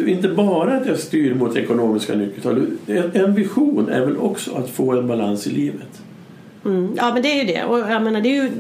Inte 0.07 0.29
bara 0.29 0.77
att 0.77 0.87
jag 0.87 0.99
styr 0.99 1.35
mot 1.35 1.57
ekonomiska 1.57 2.15
nyckeltal. 2.15 2.67
En 3.13 3.35
vision 3.35 3.89
är 3.89 4.01
väl 4.01 4.17
också 4.17 4.55
att 4.55 4.71
få 4.71 4.93
en 4.93 5.09
balans 5.09 5.47
i 5.47 5.51
livet. 5.51 6.01
Mm, 6.65 6.93
ja 6.97 7.13
men 7.15 7.23
det 7.23 7.29
är 7.33 7.45
ju 7.45 7.53
det. 7.53 7.65
Och 7.65 7.79
jag 7.79 8.03
menar, 8.03 8.21
det, 8.21 8.29
är 8.29 8.43
ju, 8.43 8.51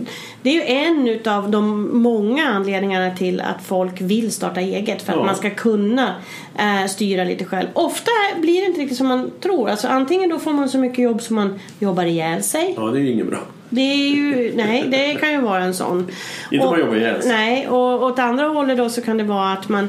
det 0.43 0.50
är 0.50 0.55
ju 0.55 0.62
en 0.62 1.09
utav 1.09 1.50
de 1.50 1.91
många 1.99 2.49
anledningarna 2.49 3.17
till 3.17 3.41
att 3.41 3.62
folk 3.65 4.00
vill 4.00 4.33
starta 4.33 4.61
eget. 4.61 5.03
För 5.03 5.12
att 5.12 5.19
Ja. 5.19 5.25
man 5.25 5.35
ska 5.37 5.50
kunna 5.50 6.15
eh, 6.59 6.87
styra 6.89 7.25
lite 7.25 7.45
själv. 7.45 7.69
Ofta 7.73 8.11
blir 8.41 8.61
det 8.61 8.67
inte 8.67 8.81
riktigt 8.81 8.99
som 8.99 9.07
man 9.07 9.31
tror. 9.41 9.69
Alltså, 9.71 9.89
antingen 9.89 10.31
då 10.31 10.39
får 10.39 10.53
man 10.53 10.69
så 10.69 10.79
mycket 10.79 10.99
jobb 10.99 11.23
som 11.23 11.37
man 11.37 11.59
jobbar 11.79 12.05
ihjäl 12.05 12.43
sig. 12.43 12.75
Ja, 12.77 12.83
det 12.83 12.99
är 12.99 13.03
ju 13.03 13.11
inget 13.11 13.27
bra. 13.31 13.39
Det 13.73 13.81
är 13.81 14.09
ju, 14.09 14.53
nej, 14.57 14.85
det 14.91 15.15
kan 15.15 15.33
ju 15.33 15.41
vara 15.41 15.62
en 15.65 15.75
sån. 15.75 16.07
Inte 16.50 16.67
Och- 16.67 16.73
man 16.73 16.81
jobbar 16.81 16.97
ihjäl 16.97 17.23
sig. 17.23 17.31
Nej, 17.33 17.69
och 17.69 18.03
åt 18.03 18.19
andra 18.19 18.45
hållet 18.47 18.79
då 18.79 18.89
så 18.89 19.00
kan 19.03 19.17
det 19.17 19.25
vara 19.25 19.53
att 19.53 19.69
man, 19.69 19.89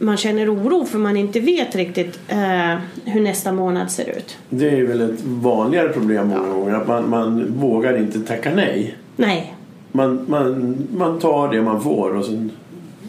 man 0.00 0.16
känner 0.16 0.54
oro 0.54 0.84
för 0.84 0.98
man 0.98 1.16
inte 1.16 1.40
vet 1.40 1.74
riktigt 1.76 2.20
eh, 2.28 2.74
hur 3.04 3.20
nästa 3.20 3.52
månad 3.52 3.90
ser 3.90 4.08
ut. 4.08 4.36
Det 4.50 4.68
är 4.68 4.84
väl 4.84 5.00
ett 5.00 5.20
vanligare 5.24 5.88
problem 5.88 6.28
många 6.28 6.48
gånger 6.48 6.74
att 6.74 6.88
man, 6.88 7.10
man 7.10 7.52
vågar 7.52 7.98
inte 7.98 8.20
tacka 8.20 8.50
nej. 8.54 8.96
Nej. 9.16 9.54
Man, 9.92 10.24
man, 10.28 10.76
man 10.96 11.18
tar 11.20 11.48
det 11.52 11.62
man 11.62 11.82
får 11.82 12.16
och, 12.16 12.24
sen, 12.24 12.50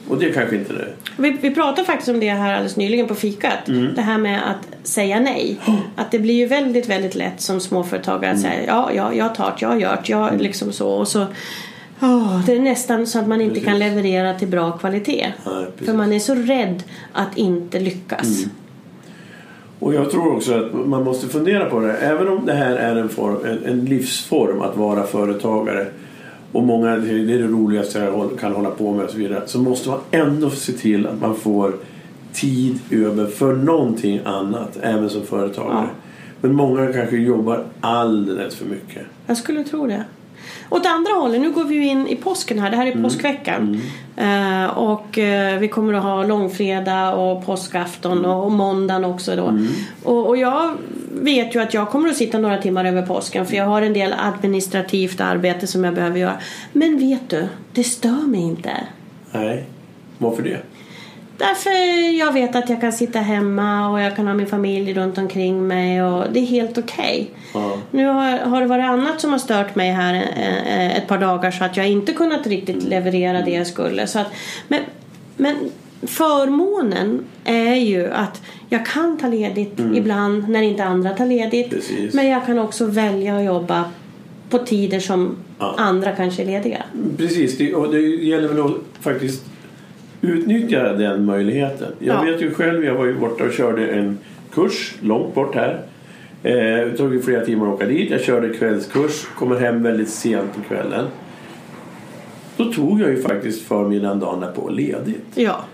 och 0.08 0.18
det 0.18 0.30
är 0.30 0.34
kanske 0.34 0.56
inte 0.56 0.74
det. 0.74 0.88
Vi, 1.18 1.38
vi 1.42 1.56
pratade 1.56 1.86
faktiskt 1.86 2.10
om 2.10 2.20
det 2.20 2.30
här 2.30 2.54
alldeles 2.54 2.78
nyligen 2.78 3.08
på 3.08 3.16
fikat. 3.16 3.68
Mm. 3.68 3.96
Det 3.96 4.02
här 4.02 4.18
med 4.18 4.42
att 4.50 4.88
säga 4.88 5.20
nej. 5.20 5.60
Att 5.96 6.12
det 6.12 6.20
blir 6.20 6.34
ju 6.34 6.46
väldigt, 6.46 6.90
väldigt 6.90 7.16
lätt 7.16 7.42
som 7.42 7.60
småföretagare 7.60 8.32
att 8.32 8.38
Mm. 8.38 8.52
säga 8.52 8.64
ja, 8.68 8.92
ja, 8.96 9.14
jag 9.14 9.36
tar 9.36 9.46
det, 9.46 9.56
jag 9.62 9.70
har 9.70 9.76
gjort, 9.96 10.10
jag 10.10 10.42
liksom 10.42 10.72
så. 10.72 10.90
Och 10.90 11.08
så 11.08 11.26
åh, 12.02 12.46
det 12.46 12.56
är 12.56 12.60
nästan 12.60 13.08
så 13.08 13.20
att 13.20 13.28
man 13.28 13.42
inte 13.42 13.60
kan 13.60 13.80
Precis. 13.80 13.96
leverera 13.96 14.40
till 14.40 14.48
bra 14.48 14.72
kvalitet. 14.72 15.34
Nej. 15.46 15.66
För 15.86 15.94
man 15.94 16.14
är 16.14 16.20
så 16.20 16.36
rädd 16.36 16.84
att 17.14 17.38
inte 17.38 17.80
lyckas. 17.80 18.38
Mm. 18.38 18.50
Och 19.80 19.94
jag 19.94 20.12
tror 20.12 20.36
också 20.36 20.54
att 20.54 20.74
man 20.74 21.04
måste 21.04 21.28
fundera 21.28 21.66
på 21.66 21.80
det. 21.80 21.98
Även 21.98 22.28
om 22.28 22.46
det 22.46 22.54
här 22.54 22.76
är 22.76 22.96
en, 22.96 23.10
form, 23.10 23.38
en 23.66 23.86
livsform 23.86 24.62
att 24.62 24.78
vara 24.78 25.04
företagare 25.04 25.88
och 26.52 26.64
många, 26.64 26.96
det 26.96 27.12
är 27.12 27.40
det 27.40 27.48
roligaste 27.48 28.00
jag 28.00 28.40
kan 28.40 28.54
hålla 28.54 28.70
på 28.70 28.94
med 28.94 29.06
och 29.06 29.12
så 29.12 29.18
vidare. 29.18 29.42
Så 29.46 29.60
måste 29.60 29.90
man 29.90 30.00
ändå 30.12 30.50
se 30.50 30.72
till 30.72 31.08
att 31.08 31.22
man 31.22 31.36
får 31.36 31.74
tid 32.34 32.80
över 32.92 33.28
för 33.28 33.56
någonting 33.56 34.22
annat 34.26 34.78
även 34.82 35.10
som 35.10 35.26
företagare. 35.26 35.74
Ja. 35.74 35.88
Men 36.42 36.54
många 36.56 36.94
kanske 36.94 37.18
jobbar 37.18 37.64
alldeles 37.82 38.56
för 38.56 38.66
mycket. 38.66 39.04
Jag 39.28 39.38
skulle 39.38 39.64
tro 39.64 39.88
det. 39.88 40.04
Åt 40.70 40.86
andra 40.86 41.12
hållet, 41.14 41.42
nu 41.42 41.52
går 41.52 41.64
vi 41.64 41.76
ju 41.76 41.86
in 41.86 42.08
i 42.08 42.16
påsken 42.16 42.60
här. 42.60 42.70
Det 42.70 42.78
här 42.78 42.88
är 42.88 43.04
påskveckan. 43.04 43.82
Eh, 44.16 44.66
och 44.66 45.18
eh, 45.18 45.60
vi 45.60 45.68
kommer 45.68 45.94
att 45.94 46.04
ha 46.04 46.24
långfredag 46.24 47.20
och 47.20 47.46
påskafton 47.46 48.26
och, 48.26 48.46
och 48.46 48.52
måndagen 48.52 49.06
också 49.06 49.36
då. 49.36 49.60
Och, 50.04 50.28
och 50.28 50.38
jag 50.38 50.78
vet 51.22 51.56
ju 51.56 51.62
att 51.62 51.74
jag 51.74 51.90
kommer 51.90 52.10
att 52.10 52.18
sitta 52.18 52.38
några 52.38 52.58
timmar 52.58 52.86
över 52.86 53.02
påsken 53.02 53.46
för 53.46 53.56
jag 53.56 53.66
har 53.66 53.82
en 53.82 53.94
del 53.94 54.16
administrativt 54.18 55.22
arbete 55.22 55.68
som 55.68 55.84
jag 55.84 55.94
behöver 55.94 56.20
göra. 56.20 56.38
Men 56.72 57.00
vet 57.00 57.30
du, 57.30 57.48
det 57.74 57.84
stör 57.84 58.28
mig 58.28 58.42
inte. 58.42 58.72
Nej, 59.32 59.66
varför 60.18 60.44
det? 60.44 60.62
Därför 61.42 61.72
jag 62.20 62.34
vet 62.34 62.56
att 62.56 62.70
jag 62.70 62.82
kan 62.82 62.94
sitta 62.94 63.20
hemma 63.20 63.90
och 63.90 64.02
jag 64.02 64.16
kan 64.16 64.28
ha 64.28 64.34
min 64.34 64.48
familj 64.48 64.94
runt 64.94 65.18
omkring 65.18 65.68
mig 65.68 66.04
och 66.04 66.26
det 66.32 66.40
är 66.40 66.46
helt 66.46 66.78
okej. 66.78 67.30
Ja. 67.54 67.78
Nu 67.92 68.06
har, 68.06 68.38
har 68.38 68.62
det 68.62 68.68
varit 68.68 68.86
annat 68.86 69.22
som 69.22 69.32
har 69.32 69.40
stört 69.40 69.76
mig 69.76 69.92
här 69.92 70.14
eh, 70.14 70.98
ett 70.98 71.08
par 71.08 71.18
dagar 71.18 71.52
så 71.52 71.64
att 71.64 71.78
jag 71.78 71.90
inte 71.90 72.14
kunnat 72.14 72.48
riktigt 72.48 72.84
leverera 72.84 73.42
det 73.42 73.52
jag 73.52 73.68
skulle. 73.68 74.08
Så 74.08 74.20
att, 74.20 74.28
men, 74.68 74.80
men 75.38 75.56
förmånen 76.02 77.20
är 77.46 77.76
ju 77.76 78.12
att 78.12 78.42
jag 78.70 78.86
kan 78.86 79.18
ta 79.18 79.28
ledigt 79.28 79.80
ibland 79.96 80.50
när 80.50 80.62
inte 80.62 80.84
andra 80.84 81.10
tar 81.10 81.26
ledigt. 81.26 81.70
Precis. 81.70 82.14
Men 82.14 82.28
jag 82.30 82.46
kan 82.46 82.60
också 82.60 82.86
välja 82.86 83.38
att 83.38 83.44
jobba 83.46 83.84
på 84.50 84.58
tider 84.58 85.00
som 85.00 85.36
Ja. 85.60 85.76
andra 85.78 86.12
kanske 86.12 86.42
är 86.42 86.46
lediga. 86.46 86.84
Precis, 87.18 87.58
det, 87.58 87.76
och 87.76 87.92
det 87.92 88.00
gäller 88.02 88.48
väl 88.48 88.60
att 88.66 89.04
faktiskt 89.04 89.46
utnyttja 90.22 90.94
den 90.94 91.26
möjligheten. 91.26 91.88
Jag 92.00 92.16
Ja. 92.16 92.32
vet 92.32 92.42
ju 92.42 92.52
själv, 92.54 92.86
jag 92.86 92.96
var 92.96 93.06
ju 93.06 93.14
borta 93.20 93.44
och 93.44 93.52
körde 93.52 93.88
en 93.88 94.18
kurs 94.54 94.96
långt 95.02 95.36
bort 95.36 95.56
här. 95.56 95.80
Eh, 96.44 96.54
det 96.56 96.98
tog 96.98 97.14
ju 97.14 97.22
flera 97.22 97.46
timmar 97.46 97.68
att 97.68 97.74
åka 97.74 97.86
dit. 97.86 98.12
Jag 98.12 98.22
körde 98.22 98.50
kvällskurs, 98.50 99.26
kommer 99.38 99.60
hem 99.60 99.84
väldigt 99.84 100.10
sent 100.10 100.56
på 100.56 100.62
kvällen. 100.62 101.06
Då 102.58 102.66
tog 102.66 103.02
jag 103.02 103.10
ju 103.10 103.22
faktiskt 103.22 103.62
förmiddagen 103.68 104.20
dagen 104.20 104.40
därpå 104.40 104.70
ledigt. 104.70 105.26
Ja. 105.36 105.66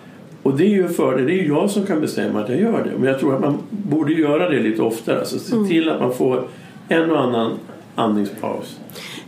Och 0.44 0.58
det 0.58 0.64
är 0.66 0.70
ju 0.70 0.88
för 0.88 1.18
det, 1.18 1.24
det 1.26 1.32
är 1.34 1.44
ju 1.44 1.48
jag 1.48 1.70
som 1.70 1.86
kan 1.86 2.02
bestämma 2.02 2.40
att 2.44 2.50
jag 2.50 2.60
gör 2.62 2.84
det. 2.84 2.92
Men 3.00 3.10
jag 3.10 3.20
tror 3.20 3.36
att 3.36 3.42
man 3.42 3.58
borde 3.70 4.14
göra 4.14 4.50
det 4.50 4.60
lite 4.60 4.82
oftare. 4.82 5.20
Alltså 5.20 5.40
se 5.40 5.56
Mm. 5.56 5.68
till 5.68 5.90
att 5.90 6.00
man 6.02 6.14
får 6.14 6.44
en 6.88 7.12
och 7.12 7.22
annan 7.22 7.52
andningspaus. 7.98 8.76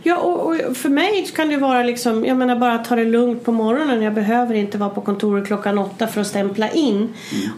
Ja, 0.02 0.16
och, 0.16 0.46
och 0.46 0.76
för 0.76 0.88
mig 0.88 1.26
kan 1.36 1.48
det 1.48 1.56
vara 1.56 1.82
liksom, 1.82 2.24
jag 2.24 2.36
menar 2.36 2.56
bara 2.56 2.78
ta 2.78 2.96
det 2.96 3.04
lugnt 3.04 3.44
på 3.44 3.52
morgonen. 3.52 4.02
Jag 4.02 4.14
behöver 4.14 4.54
inte 4.54 4.78
vara 4.78 4.90
på 4.90 5.00
kontoret 5.00 5.46
klockan 5.46 5.78
åtta 5.78 6.06
för 6.06 6.20
att 6.20 6.26
stämpla 6.26 6.70
in. 6.70 7.08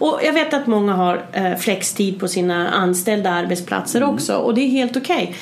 Och 0.01 0.21
jag 0.25 0.33
vet 0.33 0.55
att 0.55 0.67
många 0.67 0.93
har 0.93 1.23
eh, 1.33 1.55
flextid 1.57 2.21
på 2.21 2.29
sina 2.29 2.71
anställda 2.71 3.31
arbetsplatser 3.31 4.03
också 4.03 4.35
och 4.35 4.55
det 4.55 4.61
är 4.61 4.69
helt 4.69 4.97
okej. 4.97 5.37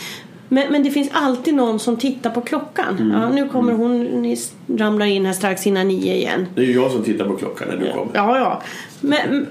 Men, 0.52 0.72
men 0.72 0.82
det 0.82 0.90
finns 0.90 1.10
alltid 1.12 1.54
någon 1.54 1.78
som 1.78 1.96
tittar 1.96 2.30
på 2.30 2.40
klockan. 2.40 3.12
Ja, 3.14 3.28
nu 3.28 3.48
kommer 3.48 3.72
hon, 3.72 4.04
ni 4.04 4.36
ramlar 4.76 5.06
in 5.06 5.26
här 5.26 5.32
strax 5.32 5.66
innan 5.66 5.88
nio 5.88 6.14
igen. 6.14 6.46
Det 6.54 6.60
är 6.60 6.66
ju 6.66 6.72
jag 6.72 6.90
som 6.90 7.04
tittar 7.04 7.24
på 7.24 7.36
klockan 7.36 7.68
när 7.68 7.76
du 7.76 7.92
kommer. 7.92 8.10
Ja, 8.14 8.38
ja. 8.38 8.62
Men, 9.00 9.46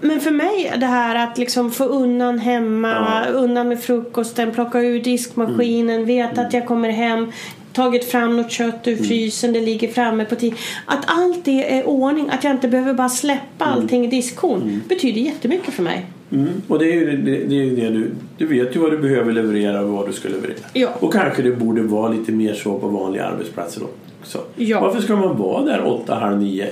men 0.00 0.20
för 0.20 0.30
mig 0.30 0.72
det 0.76 0.86
här 0.86 1.26
att 1.26 1.38
liksom 1.38 1.70
få 1.70 1.84
undan 1.84 2.38
hemma, 2.38 3.26
undan 3.26 3.68
med 3.68 3.82
frukosten, 3.82 4.52
plocka 4.52 4.80
ur 4.80 5.00
diskmaskinen, 5.02 6.04
veta 6.04 6.40
att 6.40 6.52
jag 6.52 6.66
kommer 6.66 6.90
hem, 6.90 7.32
tagit 7.72 8.04
fram 8.04 8.36
något 8.36 8.50
kött 8.50 8.88
ur 8.88 8.96
frysen, 8.96 9.52
det 9.52 9.60
ligger 9.60 9.88
framme 9.88 10.24
på 10.24 10.34
tid. 10.34 10.54
Att 10.86 11.04
allt 11.06 11.44
det 11.44 11.78
är 11.78 11.86
ordning, 11.86 12.30
att 12.30 12.44
jag 12.44 12.52
inte 12.52 12.68
behöver 12.68 12.94
bara 12.94 13.08
släppa 13.08 13.64
allting 13.64 14.04
i 14.04 14.08
diskhon 14.08 14.82
betyder 14.88 15.20
jättemycket 15.20 15.74
för 15.74 15.82
mig. 15.82 16.06
Mm. 16.32 16.48
Och 16.68 16.78
det 16.78 16.84
är 16.84 16.94
ju 16.94 17.16
det, 17.16 17.36
det, 17.36 17.62
är 17.62 17.70
det 17.70 17.90
du, 17.90 18.10
du 18.38 18.46
vet 18.46 18.76
ju 18.76 18.80
vad 18.80 18.90
du 18.90 18.98
behöver 18.98 19.32
leverera 19.32 19.80
och 19.80 19.88
vad 19.88 20.08
du 20.08 20.12
ska 20.12 20.28
leverera. 20.28 20.54
Ja. 20.72 20.88
Och 21.00 21.12
kanske 21.12 21.42
det 21.42 21.52
borde 21.52 21.82
vara 21.82 22.12
lite 22.12 22.32
mer 22.32 22.54
så 22.54 22.78
på 22.78 22.88
vanliga 22.88 23.24
arbetsplatser 23.24 23.82
också. 24.20 24.38
Ja. 24.56 24.80
Varför 24.80 25.00
ska 25.00 25.16
man 25.16 25.36
vara 25.36 25.64
där 25.64 25.86
åtta, 25.86 26.14
halv 26.14 26.38
nio? 26.38 26.66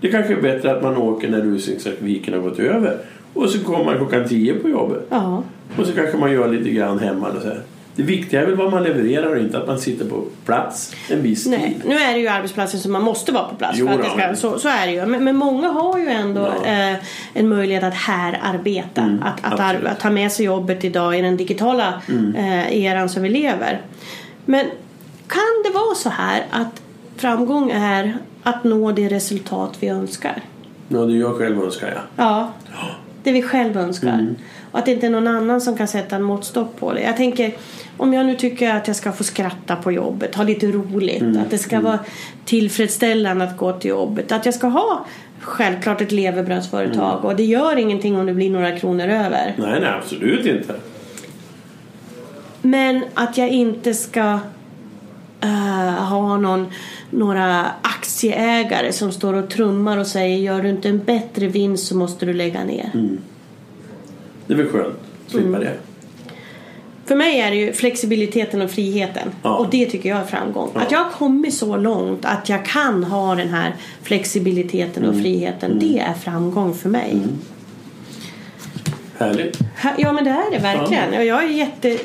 Det 0.00 0.08
kanske 0.08 0.32
är 0.32 0.40
bättre 0.40 0.76
att 0.76 0.82
man 0.82 0.96
åker 0.96 1.28
när 1.28 1.40
rusningstrafiken 1.40 2.34
har 2.34 2.40
gått 2.40 2.58
över. 2.58 2.98
Och 3.34 3.50
så 3.50 3.64
kommer 3.64 3.84
man 3.84 3.96
klockan 3.96 4.28
tio 4.28 4.54
på 4.54 4.68
jobbet. 4.68 5.06
Ja, 5.10 5.42
Och 5.78 5.86
så 5.86 5.92
kanske 5.92 6.16
man 6.16 6.32
gör 6.32 6.48
lite 6.48 6.70
grann 6.70 6.98
hemma. 6.98 7.28
Och 7.28 7.42
så 7.42 7.48
här. 7.48 7.60
Det 7.96 8.02
viktiga 8.02 8.40
är 8.42 8.46
väl 8.46 8.56
vad 8.56 8.70
man 8.70 8.82
levererar 8.82 9.30
och 9.36 9.38
inte 9.38 9.58
att 9.58 9.66
man 9.66 9.78
sitter 9.78 10.04
på 10.04 10.24
plats 10.46 10.94
en 11.10 11.22
viss 11.22 11.46
nej. 11.46 11.60
tid. 11.60 11.82
Nu 11.88 11.94
är 11.94 12.12
det 12.14 12.18
ju 12.20 12.28
arbetsplatsen 12.28 12.80
som 12.80 12.92
man 12.92 13.02
måste 13.02 13.32
vara 13.32 13.44
på 13.44 13.54
plats 13.54 13.78
Jo 13.78 13.86
för 13.86 13.94
att 13.94 14.02
det 14.02 14.36
ska, 14.36 14.36
så, 14.50 14.58
så 14.58 14.68
är 14.68 14.86
det 14.86 14.92
ju. 14.92 15.06
Men, 15.06 15.24
men 15.24 15.36
många 15.36 15.68
har 15.68 15.98
ju 15.98 16.08
ändå 16.08 16.52
Ja. 16.64 16.70
eh, 16.90 16.96
en 17.34 17.48
möjlighet 17.48 17.84
att 17.84 17.94
här 17.94 18.40
arbeta. 18.42 19.00
Mm, 19.02 19.22
att, 19.22 19.52
att, 19.52 19.60
ar- 19.60 19.84
att 19.86 20.00
ta 20.00 20.10
med 20.10 20.32
sig 20.32 20.46
jobbet 20.46 20.84
idag 20.84 21.18
i 21.18 21.22
den 21.22 21.36
digitala 21.36 22.02
Mm. 22.08 22.34
eh, 22.34 22.84
eran 22.84 23.08
som 23.08 23.22
vi 23.22 23.28
lever. 23.28 23.80
Men 24.44 24.66
kan 25.28 25.62
det 25.64 25.70
vara 25.74 25.94
så 25.94 26.08
här 26.10 26.42
att 26.50 26.82
framgång 27.20 27.70
är 27.70 28.16
att 28.42 28.64
nå 28.64 28.92
det 28.92 29.08
resultat 29.08 29.76
vi 29.80 29.88
önskar? 29.88 30.42
Ja, 30.88 30.98
det 30.98 31.12
jag 31.12 31.36
själv 31.38 31.62
önskar 31.62 31.88
jag. 31.88 32.00
Ja, 32.26 32.52
det 33.22 33.32
vi 33.32 33.42
själv 33.42 33.76
önskar. 33.76 34.08
Mm. 34.08 34.36
Och 34.72 34.78
att 34.78 34.84
det 34.86 34.92
inte 34.92 35.06
är 35.06 35.10
någon 35.10 35.26
annan 35.26 35.60
som 35.60 35.76
kan 35.76 35.88
sätta 35.88 36.16
en 36.16 36.22
måttstock 36.22 36.76
på 36.80 36.92
det. 36.92 37.00
Jag 37.02 37.16
tänker, 37.16 37.52
om 37.96 38.12
jag 38.14 38.26
nu 38.26 38.34
tycker 38.34 38.74
att 38.74 38.86
jag 38.86 38.96
ska 38.96 39.12
få 39.12 39.24
skratta 39.24 39.76
på 39.76 39.92
jobbet, 39.92 40.34
ha 40.34 40.44
lite 40.44 40.66
roligt, 40.66 41.20
Mm. 41.22 41.42
att 41.42 41.50
det 41.50 41.58
ska 41.58 41.80
vara 41.80 41.98
tillfredsställande 42.44 43.44
att 43.44 43.56
gå 43.56 43.72
till 43.72 43.90
jobbet, 43.90 44.32
att 44.32 44.44
jag 44.46 44.54
ska 44.54 44.66
ha 44.66 45.06
självklart 45.40 46.00
ett 46.00 46.12
levebrödsföretag 46.12 47.12
Mm. 47.12 47.24
och 47.24 47.36
det 47.36 47.44
gör 47.44 47.76
ingenting 47.76 48.16
om 48.18 48.26
det 48.26 48.34
blir 48.34 48.50
några 48.50 48.78
kronor 48.78 49.04
över. 49.08 49.54
Nej, 49.58 49.80
nej, 49.80 49.90
absolut 50.02 50.46
inte. 50.46 50.74
Men 52.62 53.04
att 53.14 53.38
jag 53.38 53.48
inte 53.48 53.94
ska 53.94 54.38
eh, 55.40 55.48
ha 56.04 56.36
någon, 56.36 56.66
några 57.10 57.66
aktieägare 57.82 58.92
som 58.92 59.12
står 59.12 59.34
och 59.34 59.50
trummar 59.50 59.98
och 59.98 60.06
säger 60.06 60.36
gör 60.38 60.62
du 60.62 60.68
inte 60.68 60.88
en 60.88 60.98
bättre 61.04 61.46
vinst 61.48 61.86
så 61.86 61.96
måste 61.96 62.26
du 62.26 62.32
lägga 62.32 62.64
ner. 62.64 62.90
Det 64.46 64.52
är 64.52 64.56
väl 64.56 64.68
skönt 64.68 64.86
att 65.26 65.30
slippa 65.30 65.48
Mm. 65.48 65.60
det. 65.60 65.74
För 67.06 67.16
mig 67.16 67.40
är 67.40 67.50
det 67.50 67.56
ju 67.56 67.72
flexibiliteten 67.72 68.62
och 68.62 68.70
friheten. 68.70 69.28
Ja. 69.42 69.54
Och 69.56 69.70
det 69.70 69.86
tycker 69.86 70.08
jag 70.08 70.18
är 70.18 70.24
framgång. 70.24 70.70
Ja. 70.74 70.80
Att 70.80 70.90
jag 70.90 70.98
har 71.04 71.10
kommit 71.10 71.54
så 71.54 71.76
långt 71.76 72.24
att 72.24 72.48
jag 72.48 72.64
kan 72.64 73.04
ha 73.04 73.34
den 73.34 73.48
här 73.48 73.74
flexibiliteten 74.02 75.02
Mm. 75.04 75.14
och 75.16 75.22
friheten. 75.22 75.78
Det 75.78 75.98
är 75.98 76.14
framgång 76.14 76.74
för 76.74 76.88
mig. 76.88 77.18
Härligt. 79.18 79.58
Ha- 79.82 79.94
Ja 79.98 80.12
men 80.12 80.24
det 80.24 80.30
är 80.30 80.50
det 80.50 80.58
verkligen. 80.58 81.14
Och 81.14 81.24
jag 81.24 81.44
är 81.44 81.48
jätte... 81.48 81.98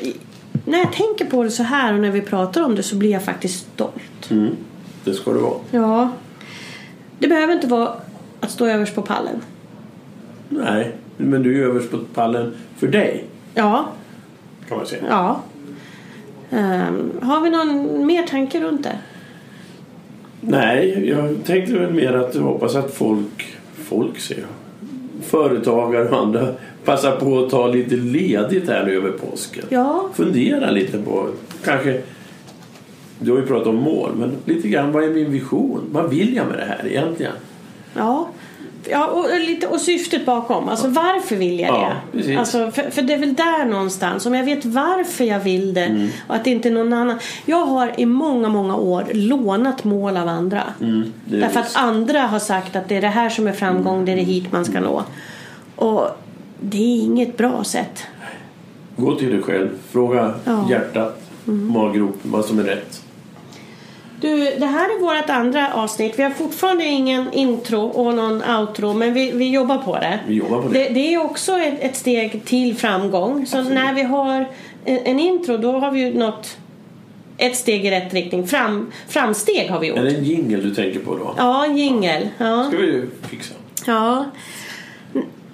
När 0.68 0.78
jag 0.78 0.92
tänker 0.92 1.24
på 1.24 1.42
det 1.42 1.50
så 1.50 1.62
här 1.62 1.94
och 1.94 2.00
när 2.00 2.10
vi 2.10 2.20
pratar 2.20 2.62
om 2.64 2.74
det 2.74 2.82
så 2.82 2.96
blir 2.96 3.10
jag 3.10 3.22
faktiskt 3.24 3.66
stolt. 3.74 4.30
Mm. 4.30 4.56
Det 5.04 5.14
ska 5.14 5.32
det 5.32 5.38
vara. 5.38 5.58
Ja. 5.70 6.10
Det 7.18 7.28
behöver 7.28 7.52
inte 7.54 7.66
vara 7.66 7.92
att 8.40 8.50
stå 8.50 8.66
överst 8.66 8.94
på 8.94 9.02
pallen. 9.02 9.40
Nej, 10.48 10.92
men 11.16 11.42
du 11.42 11.62
är 11.62 11.66
överst 11.66 11.90
på 11.90 11.98
pallen 12.14 12.54
för 12.76 12.86
dig. 12.88 13.24
Ja, 13.54 13.88
Kan 14.68 14.76
man 14.78 14.86
säga. 14.86 15.02
ja. 15.08 15.40
Ehm, 16.50 17.10
har 17.22 17.40
vi 17.40 17.50
någon 17.50 18.06
mer 18.06 18.22
tanke 18.26 18.60
runt 18.60 18.82
det? 18.82 18.98
Nej, 20.40 21.08
jag 21.08 21.36
tänkte 21.44 21.72
väl 21.78 21.92
mer 21.94 22.12
att 22.12 22.34
jag 22.34 22.42
hoppas 22.42 22.74
att 22.74 22.94
folk, 22.94 23.56
folk 23.74 24.18
ser 24.18 24.36
jag, 24.38 24.48
företagare 25.24 26.08
och 26.08 26.18
andra 26.22 26.48
passar 26.86 27.16
på 27.16 27.38
att 27.38 27.50
ta 27.50 27.66
lite 27.66 27.96
ledigt 27.96 28.68
här 28.68 28.86
över 28.86 29.10
påsken. 29.10 29.64
Ja, 29.68 30.08
Fundera 30.14 30.70
lite 30.70 30.98
på, 30.98 31.28
kanske, 31.64 32.00
du 33.18 33.30
har 33.30 33.38
ju 33.38 33.46
pratat 33.46 33.66
om 33.66 33.76
mål, 33.76 34.10
men 34.16 34.32
lite 34.44 34.68
grann 34.68 34.92
vad 34.92 35.04
är 35.04 35.10
min 35.10 35.30
vision? 35.32 35.80
Vad 35.92 36.10
vill 36.10 36.36
jag 36.36 36.46
med 36.46 36.58
det 36.58 36.64
här 36.64 36.86
egentligen? 36.86 37.32
Ja. 37.96 38.28
Ja, 38.90 39.06
och, 39.06 39.40
lite, 39.40 39.66
och 39.66 39.80
syftet 39.80 40.26
bakom. 40.26 40.68
Alltså 40.68 40.88
varför 40.88 41.36
vill 41.36 41.60
jag 41.60 41.68
Ja, 41.68 41.92
det? 42.12 42.18
precis. 42.18 42.38
Alltså, 42.38 42.70
för, 42.70 42.90
för 42.90 43.02
det 43.02 43.14
är 43.14 43.18
väl 43.18 43.34
där 43.34 43.64
någonstans. 43.64 44.26
Om 44.26 44.34
jag 44.34 44.44
vet 44.44 44.64
varför 44.64 45.24
jag 45.24 45.40
vill 45.40 45.74
det 45.74 45.84
Mm. 45.84 46.08
och 46.28 46.34
att 46.34 46.44
det 46.44 46.50
inte 46.50 46.70
någon 46.70 46.92
annan. 46.92 47.18
Jag 47.46 47.66
har 47.66 47.92
i 48.00 48.06
många, 48.06 48.48
många 48.48 48.76
år 48.76 49.04
lånat 49.12 49.84
mål 49.84 50.16
av 50.16 50.28
andra. 50.28 50.62
Mm, 50.80 51.12
Därför 51.24 51.60
att 51.60 51.66
visst. 51.66 51.76
andra 51.78 52.20
har 52.20 52.38
sagt 52.38 52.76
att 52.76 52.88
det 52.88 52.96
är 52.96 53.00
det 53.00 53.08
här 53.08 53.30
som 53.30 53.46
är 53.46 53.52
framgång, 53.52 54.04
det 54.04 54.12
är 54.12 54.16
det 54.16 54.22
hit 54.22 54.52
man 54.52 54.64
ska 54.64 54.80
nå. 54.80 55.02
Och 55.76 56.08
det 56.60 56.78
är 56.78 57.02
inget 57.02 57.36
bra 57.36 57.64
sätt. 57.64 58.02
Gå 58.96 59.14
till 59.16 59.30
dig 59.30 59.42
själv, 59.42 59.68
fråga 59.90 60.34
Ja. 60.44 60.66
hjärtat, 60.70 61.20
maggropen, 61.44 62.30
vad 62.30 62.44
som 62.44 62.58
är 62.58 62.62
rätt. 62.62 63.02
Du, 64.20 64.36
det 64.58 64.66
här 64.66 64.84
är 64.84 65.00
vårt 65.00 65.30
andra 65.30 65.74
avsnitt. 65.74 66.18
Vi 66.18 66.22
har 66.22 66.30
fortfarande 66.30 66.84
ingen 66.84 67.32
intro 67.32 67.80
och 67.80 68.14
någon 68.14 68.42
outro, 68.58 68.92
men 68.94 69.14
vi, 69.14 69.30
vi 69.30 69.50
jobbar 69.50 69.78
på 69.78 69.94
det. 69.96 70.20
Vi 70.28 70.34
jobbar 70.34 70.62
på 70.62 70.68
det. 70.68 70.78
Det, 70.78 70.88
det 70.88 71.14
är 71.14 71.24
också 71.24 71.52
ett, 71.58 71.74
ett 71.80 71.96
steg 71.96 72.44
till 72.44 72.76
framgång. 72.76 73.46
Så 73.46 73.58
Absolut. 73.58 73.78
när 73.78 73.94
vi 73.94 74.02
har 74.02 74.46
en, 74.84 74.98
en 75.04 75.20
intro, 75.20 75.56
då 75.56 75.72
har 75.78 75.90
vi 75.90 76.00
ju 76.00 76.18
nått 76.18 76.56
ett 77.38 77.56
steg 77.56 77.86
i 77.86 77.90
rätt 77.90 78.14
riktning. 78.14 78.46
Fram, 78.46 78.92
framsteg 79.08 79.70
har 79.70 79.80
vi 79.80 79.86
gjort. 79.86 79.98
Är 79.98 80.02
det 80.04 80.10
en 80.16 80.24
jingle 80.24 80.56
du 80.56 80.74
tänker 80.74 81.00
på 81.00 81.14
då? 81.16 81.34
Ja, 81.38 81.64
en 81.64 81.76
jingel. 81.76 82.28
Ja. 82.38 82.64
ska 82.68 82.76
vi 82.76 83.04
fixa. 83.28 83.54
ja. 83.86 84.24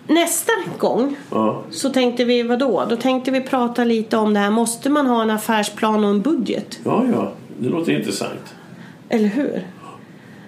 Nästa 0.06 0.52
gång 0.78 1.16
Ja. 1.30 1.62
så 1.70 1.90
tänkte 1.90 2.24
vi, 2.24 2.42
vad 2.42 2.58
då? 2.58 2.84
Då 2.90 2.96
tänkte 2.96 3.30
vi 3.30 3.40
prata 3.40 3.84
lite 3.84 4.16
om 4.16 4.34
det 4.34 4.40
här. 4.40 4.50
Måste 4.50 4.90
man 4.90 5.06
ha 5.06 5.22
en 5.22 5.30
affärsplan 5.30 6.04
och 6.04 6.10
en 6.10 6.20
budget? 6.22 6.78
ja, 6.84 7.04
ja. 7.12 7.32
Det 7.58 7.68
låter 7.68 7.92
intressant. 7.92 8.54
Eller 9.08 9.28
hur? 9.28 9.66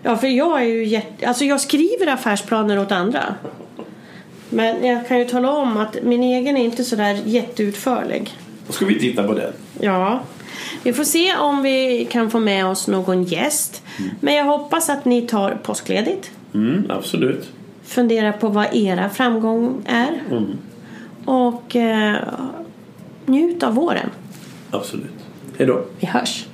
Ja, 0.03 0.17
för 0.17 0.27
jag 0.27 0.61
är 0.63 0.65
ju 0.67 0.85
jätte... 0.85 1.29
Alltså 1.29 1.45
jag 1.45 1.61
skriver 1.61 2.07
affärsplaner 2.07 2.79
åt 2.79 2.93
andra. 2.93 3.35
Men 4.51 4.87
jag 4.87 5.09
kan 5.09 5.19
ju 5.19 5.25
tala 5.25 5.51
om 5.53 5.77
att 5.77 5.97
min 6.03 6.23
egen 6.23 6.57
är 6.57 6.65
inte 6.65 6.85
sådär 6.85 7.21
jätteutförlig. 7.25 8.31
Då 8.67 8.73
ska 8.73 8.85
vi 8.87 8.99
titta 9.01 9.23
på 9.23 9.33
den. 9.35 9.53
Ja. 9.81 10.21
Vi 10.83 10.93
får 10.93 11.05
se 11.05 11.37
om 11.37 11.63
vi 11.63 12.09
kan 12.11 12.31
få 12.31 12.39
med 12.41 12.67
oss 12.67 12.89
någon 12.89 13.25
gäst. 13.25 13.83
Men 14.21 14.35
jag 14.35 14.45
hoppas 14.45 14.91
att 14.91 15.05
ni 15.05 15.23
tar 15.23 15.51
påskledigt. 15.63 16.31
Mm, 16.55 16.85
absolut. 16.91 17.51
Funderar 17.85 18.33
på 18.33 18.49
vad 18.49 18.67
era 18.75 19.09
framgång 19.11 19.83
är. 19.87 20.23
Mm, 20.31 20.45
Och 21.25 21.77
eh, 21.77 22.17
njut 23.27 23.63
av 23.63 23.75
våren. 23.75 24.11
absolut. 24.71 25.11
Hej 25.59 25.67
då. 25.67 25.85
Vi 26.01 26.07
hörs. 26.07 26.47